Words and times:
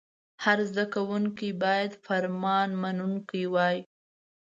هر 0.43 0.59
زده 0.69 0.85
کوونکی 0.93 1.49
باید 1.63 1.91
فرمان 2.05 2.69
منونکی 2.81 3.43
وای. 3.53 3.77